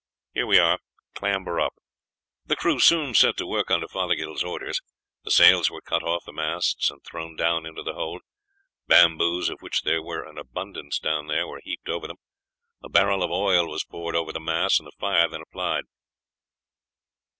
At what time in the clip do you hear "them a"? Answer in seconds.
12.07-12.89